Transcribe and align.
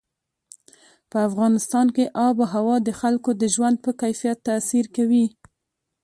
په 1.09 1.17
افغانستان 1.27 1.87
کې 1.95 2.05
آب 2.27 2.35
وهوا 2.39 2.75
د 2.83 2.89
خلکو 3.01 3.29
د 3.41 3.43
ژوند 3.53 3.75
په 3.85 3.91
کیفیت 4.01 4.37
تاثیر 4.49 4.85
کوي. 4.95 5.25